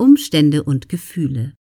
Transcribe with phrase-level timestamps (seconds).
[0.00, 1.54] Umstände und Gefühle.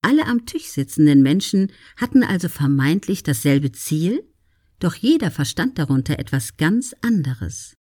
[0.00, 4.22] Alle am Tisch sitzenden Menschen hatten also vermeintlich dasselbe Ziel,
[4.78, 7.74] doch jeder verstand darunter etwas ganz anderes.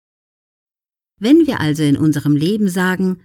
[1.18, 3.18] Wenn wir also in unserem Leben sagen,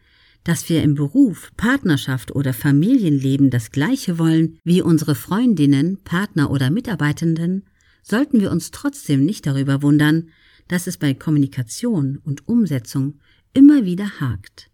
[0.44, 6.72] dass wir im Beruf, Partnerschaft oder Familienleben das Gleiche wollen wie unsere Freundinnen, Partner oder
[6.72, 7.70] Mitarbeitenden,
[8.02, 10.30] sollten wir uns trotzdem nicht darüber wundern,
[10.68, 13.20] dass es bei Kommunikation und Umsetzung
[13.54, 14.71] immer wieder hakt.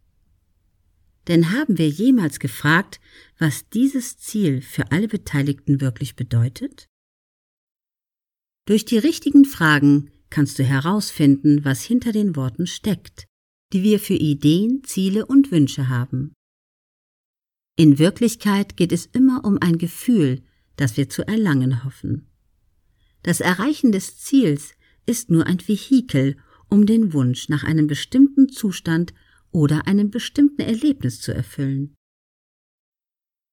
[1.28, 3.00] Denn haben wir jemals gefragt,
[3.38, 6.88] was dieses Ziel für alle Beteiligten wirklich bedeutet?
[8.66, 13.28] Durch die richtigen Fragen kannst du herausfinden, was hinter den Worten steckt,
[13.74, 16.34] die wir für Ideen, Ziele und Wünsche haben.
[17.76, 20.42] In Wirklichkeit geht es immer um ein Gefühl,
[20.78, 22.28] das wir zu erlangen hoffen.
[23.24, 24.74] Das Erreichen des Ziels
[25.06, 26.38] ist nur ein Vehikel,
[26.70, 29.14] um den Wunsch nach einem bestimmten Zustand
[29.58, 31.96] oder einem bestimmten Erlebnis zu erfüllen.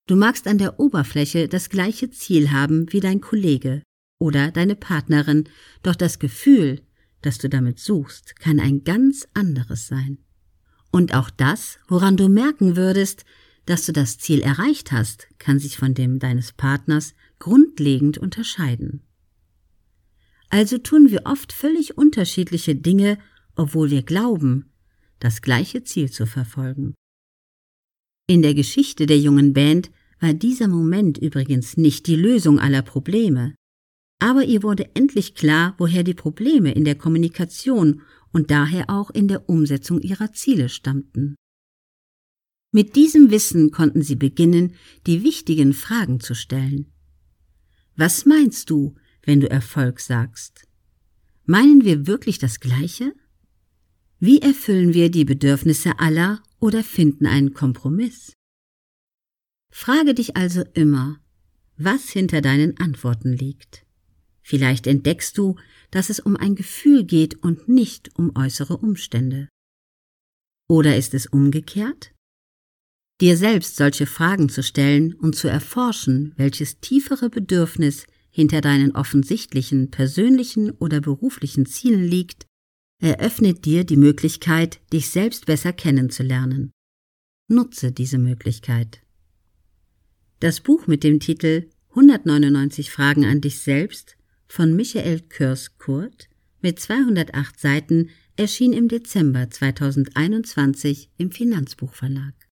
[0.07, 3.83] Du magst an der Oberfläche das gleiche Ziel haben wie dein Kollege,
[4.19, 5.49] oder deine Partnerin,
[5.83, 6.83] doch das Gefühl,
[7.23, 10.19] das du damit suchst, kann ein ganz anderes sein.
[10.93, 13.25] Und auch das, woran du merken würdest,
[13.65, 19.01] dass du das Ziel erreicht hast, kann sich von dem deines Partners grundlegend unterscheiden.
[20.51, 23.17] Also tun wir oft völlig unterschiedliche Dinge,
[23.57, 24.71] obwohl wir glauben,
[25.21, 26.95] das gleiche Ziel zu verfolgen.
[28.27, 33.55] In der Geschichte der jungen Band war dieser Moment übrigens nicht die Lösung aller Probleme
[34.25, 38.01] aber ihr wurde endlich klar, woher die Probleme in der Kommunikation
[38.33, 41.35] und daher auch in der Umsetzung ihrer Ziele stammten.
[42.73, 44.77] Mit diesem Wissen konnten sie beginnen,
[45.07, 46.91] die wichtigen Fragen zu stellen.
[47.97, 50.67] Was meinst du, wenn du Erfolg sagst?
[51.45, 53.15] Meinen wir wirklich das Gleiche?
[54.27, 58.33] Wie erfüllen wir die Bedürfnisse aller oder finden einen Kompromiss?
[59.71, 61.21] Frage dich also immer,
[61.77, 63.85] was hinter deinen Antworten liegt.
[64.41, 65.57] Vielleicht entdeckst du,
[65.91, 69.51] dass es um ein Gefühl geht und nicht um äußere Umstände.
[70.71, 72.15] Oder ist es umgekehrt?
[73.21, 79.91] Dir selbst solche Fragen zu stellen und zu erforschen, welches tiefere Bedürfnis hinter deinen offensichtlichen
[79.91, 82.47] persönlichen oder beruflichen Zielen liegt,
[83.05, 86.73] eröffnet dir die Möglichkeit, dich selbst besser kennenzulernen.
[87.49, 89.03] Nutze diese Möglichkeit.
[90.41, 94.17] Das Buch mit dem Titel 199 Fragen an dich selbst
[94.49, 96.31] von Michael Kurs-Kurt
[96.63, 102.35] mit 208 Seiten erschien im Dezember 2021 im Finanzbuchverlag